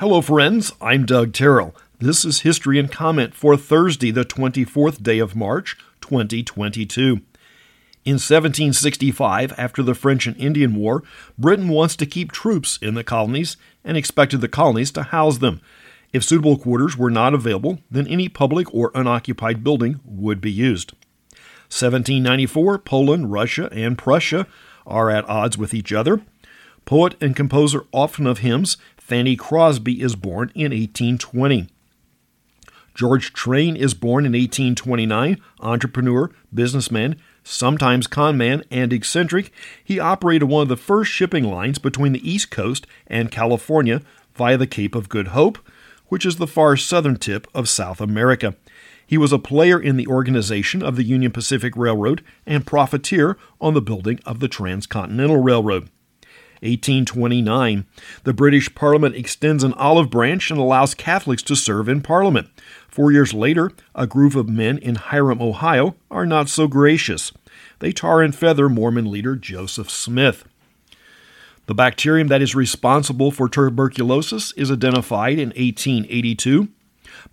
[0.00, 0.72] Hello, friends.
[0.80, 1.74] I'm Doug Terrell.
[1.98, 7.20] This is History and Comment for Thursday, the 24th day of March, 2022.
[8.04, 11.02] In 1765, after the French and Indian War,
[11.36, 15.60] Britain wants to keep troops in the colonies and expected the colonies to house them.
[16.12, 20.92] If suitable quarters were not available, then any public or unoccupied building would be used.
[21.70, 24.46] 1794, Poland, Russia, and Prussia
[24.86, 26.22] are at odds with each other.
[26.84, 28.78] Poet and composer often of hymns,
[29.08, 31.70] Fanny Crosby is born in 1820.
[32.94, 39.50] George Train is born in 1829, entrepreneur, businessman, sometimes conman, and eccentric.
[39.82, 44.02] He operated one of the first shipping lines between the East Coast and California
[44.34, 45.56] via the Cape of Good Hope,
[46.08, 48.56] which is the far southern tip of South America.
[49.06, 53.72] He was a player in the organization of the Union Pacific Railroad and profiteer on
[53.72, 55.88] the building of the Transcontinental Railroad.
[56.60, 57.86] 1829.
[58.24, 62.48] The British Parliament extends an olive branch and allows Catholics to serve in Parliament.
[62.88, 67.32] Four years later, a group of men in Hiram, Ohio, are not so gracious.
[67.78, 70.44] They tar and feather Mormon leader Joseph Smith.
[71.66, 76.68] The bacterium that is responsible for tuberculosis is identified in 1882.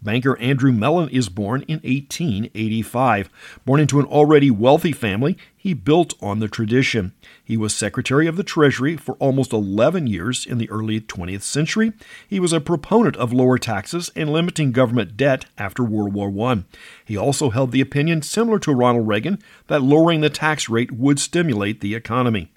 [0.01, 3.29] Banker Andrew Mellon is born in 1885.
[3.65, 7.13] Born into an already wealthy family, he built on the tradition.
[7.43, 11.93] He was Secretary of the Treasury for almost 11 years in the early 20th century.
[12.27, 16.63] He was a proponent of lower taxes and limiting government debt after World War I.
[17.03, 21.19] He also held the opinion, similar to Ronald Reagan, that lowering the tax rate would
[21.19, 22.51] stimulate the economy.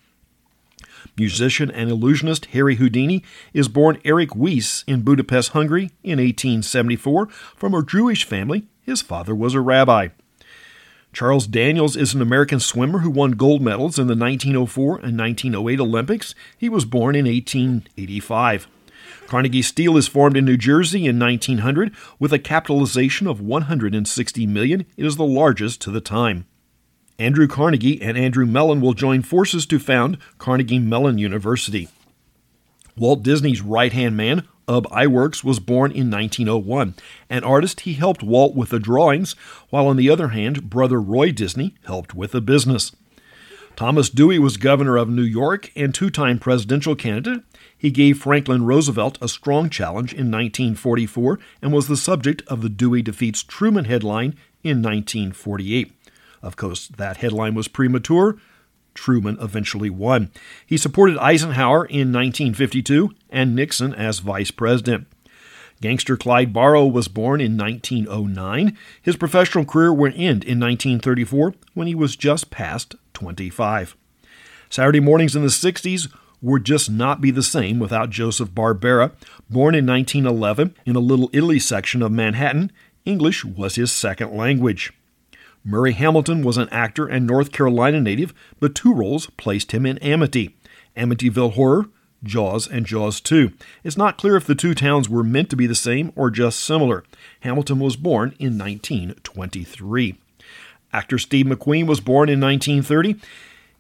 [1.17, 7.75] Musician and illusionist Harry Houdini is born Eric Weiss in Budapest, Hungary in 1874 from
[7.75, 8.69] a Jewish family.
[8.83, 10.09] His father was a rabbi.
[11.13, 15.81] Charles Daniels is an American swimmer who won gold medals in the 1904 and 1908
[15.81, 16.35] Olympics.
[16.57, 18.69] He was born in 1885.
[19.27, 24.87] Carnegie Steel is formed in New Jersey in 1900 with a capitalization of 160 million.
[24.97, 26.47] It is the largest to the time.
[27.21, 31.89] Andrew Carnegie and Andrew Mellon will join forces to found Carnegie Mellon University.
[32.97, 36.95] Walt Disney's right hand man, Ub Iwerks, was born in 1901.
[37.29, 39.33] An artist, he helped Walt with the drawings,
[39.71, 42.93] while on the other hand, brother Roy Disney helped with the business.
[43.75, 47.43] Thomas Dewey was governor of New York and two time presidential candidate.
[47.77, 52.69] He gave Franklin Roosevelt a strong challenge in 1944 and was the subject of the
[52.69, 55.98] Dewey defeats Truman headline in 1948.
[56.43, 58.39] Of course, that headline was premature.
[58.95, 60.31] Truman eventually won.
[60.67, 65.07] He supported Eisenhower in 1952 and Nixon as vice president.
[65.81, 68.77] Gangster Clyde Barrow was born in 1909.
[69.01, 73.97] His professional career would end in 1934 when he was just past 25.
[74.71, 76.13] Saturday mornings in the 60s
[76.43, 79.13] would just not be the same without Joseph Barbera.
[79.49, 82.73] Born in 1911 in a Little Italy section of Manhattan,
[83.05, 84.93] English was his second language.
[85.69, 89.99] Murray Hamilton was an actor and North Carolina native, but two roles placed him in
[89.99, 90.57] Amity
[90.97, 91.91] Amityville Horror,
[92.25, 93.53] Jaws, and Jaws 2.
[93.85, 96.61] It's not clear if the two towns were meant to be the same or just
[96.61, 97.05] similar.
[97.41, 100.17] Hamilton was born in 1923.
[100.95, 103.17] Actor Steve McQueen was born in 1930.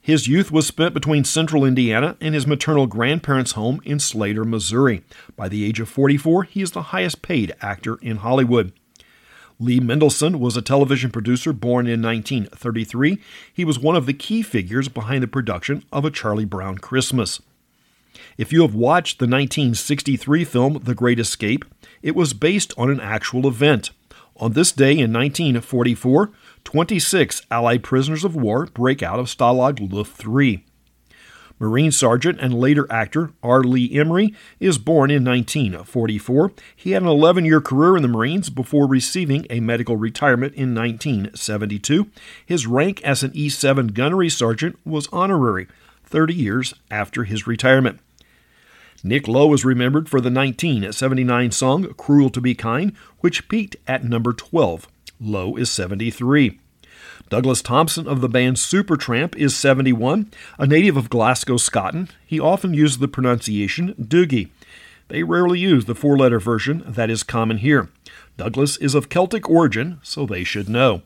[0.02, 5.04] His youth was spent between central Indiana and his maternal grandparents' home in Slater, Missouri.
[5.36, 8.74] By the age of 44, he is the highest paid actor in Hollywood.
[9.60, 13.18] Lee Mendelson was a television producer born in 1933.
[13.52, 17.42] He was one of the key figures behind the production of A Charlie Brown Christmas.
[18.36, 21.64] If you have watched the 1963 film The Great Escape,
[22.02, 23.90] it was based on an actual event.
[24.36, 26.30] On this day in 1944,
[26.62, 30.64] 26 Allied prisoners of war break out of Stalag Luft III.
[31.58, 33.62] Marine Sergeant and later actor R.
[33.62, 36.52] Lee Ermey is born in 1944.
[36.74, 40.74] He had an 11 year career in the Marines before receiving a medical retirement in
[40.74, 42.10] 1972.
[42.44, 45.66] His rank as an E 7 gunnery sergeant was honorary
[46.04, 48.00] 30 years after his retirement.
[49.04, 54.04] Nick Lowe is remembered for the 1979 song Cruel to Be Kind, which peaked at
[54.04, 54.88] number 12.
[55.20, 56.58] Lowe is 73.
[57.28, 62.14] Douglas Thomson of the band Supertramp is 71, a native of Glasgow, Scotland.
[62.26, 64.48] He often uses the pronunciation Doogie.
[65.08, 67.90] They rarely use the four letter version that is common here.
[68.38, 71.02] Douglas is of Celtic origin, so they should know.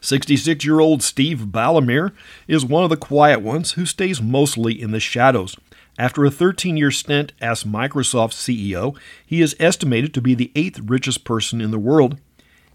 [0.00, 2.12] 66 year old Steve Ballmer
[2.46, 5.56] is one of the quiet ones who stays mostly in the shadows.
[5.98, 8.96] After a 13 year stint as Microsoft CEO,
[9.26, 12.18] he is estimated to be the eighth richest person in the world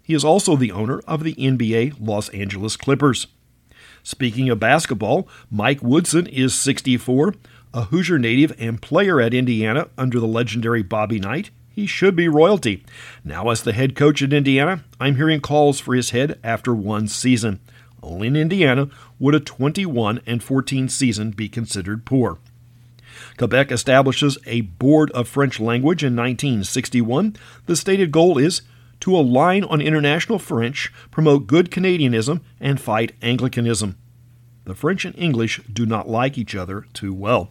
[0.04, 3.26] he is also the owner of the NBA Los Angeles Clippers.
[4.02, 7.34] Speaking of basketball, Mike Woodson is 64.
[7.72, 12.28] A Hoosier native and player at Indiana under the legendary Bobby Knight, he should be
[12.28, 12.84] royalty.
[13.24, 17.08] Now, as the head coach at Indiana, I'm hearing calls for his head after one
[17.08, 17.60] season.
[18.02, 22.38] Only in Indiana would a 21 and 14 season be considered poor.
[23.38, 27.36] Quebec establishes a Board of French Language in 1961.
[27.66, 28.62] The stated goal is
[29.04, 33.98] to align on international French, promote good Canadianism, and fight Anglicanism.
[34.64, 37.50] The French and English do not like each other too well.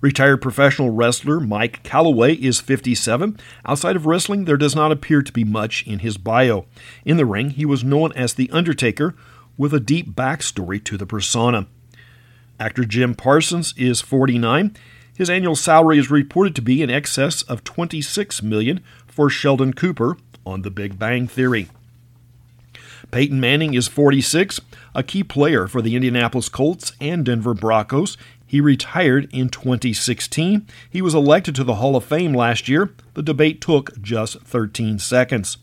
[0.00, 3.38] Retired professional wrestler Mike Calaway is 57.
[3.66, 6.64] Outside of wrestling, there does not appear to be much in his bio.
[7.04, 9.14] In the ring, he was known as The Undertaker,
[9.58, 11.66] with a deep backstory to the persona.
[12.58, 14.74] Actor Jim Parsons is 49.
[15.14, 20.16] His annual salary is reported to be in excess of 26 million for Sheldon Cooper
[20.48, 21.68] on The Big Bang Theory.
[23.10, 24.60] Peyton Manning is 46,
[24.94, 28.16] a key player for the Indianapolis Colts and Denver Broncos.
[28.46, 30.66] He retired in 2016.
[30.90, 32.94] He was elected to the Hall of Fame last year.
[33.14, 35.58] The debate took just 13 seconds.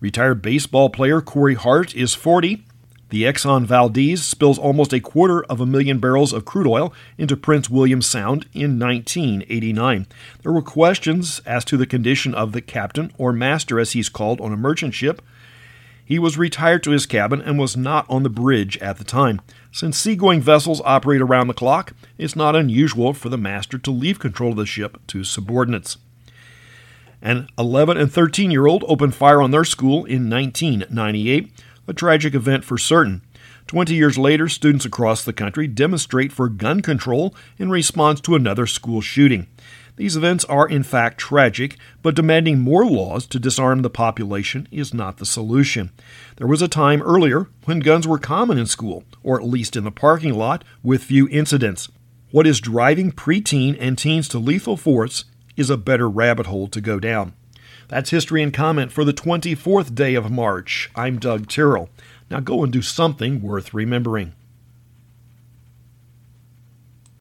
[0.00, 2.64] Retired baseball player Corey Hart is 40.
[3.10, 7.36] The Exxon Valdez spills almost a quarter of a million barrels of crude oil into
[7.36, 10.06] Prince William Sound in 1989.
[10.42, 14.40] There were questions as to the condition of the captain, or master as he's called
[14.40, 15.22] on a merchant ship.
[16.04, 19.40] He was retired to his cabin and was not on the bridge at the time.
[19.70, 24.18] Since seagoing vessels operate around the clock, it's not unusual for the master to leave
[24.18, 25.96] control of the ship to subordinates.
[27.22, 31.52] An 11 and 13 year old opened fire on their school in 1998
[31.86, 33.22] a tragic event for certain.
[33.66, 38.66] Twenty years later, students across the country demonstrate for gun control in response to another
[38.66, 39.48] school shooting.
[39.96, 44.92] These events are in fact tragic, but demanding more laws to disarm the population is
[44.92, 45.90] not the solution.
[46.36, 49.84] There was a time earlier when guns were common in school, or at least in
[49.84, 51.88] the parking lot, with few incidents.
[52.30, 55.24] What is driving preteen and teens to lethal force
[55.56, 57.32] is a better rabbit hole to go down.
[57.88, 60.90] That's History and Comment for the 24th day of March.
[60.96, 61.88] I'm Doug Tyrrell.
[62.28, 64.34] Now go and do something worth remembering.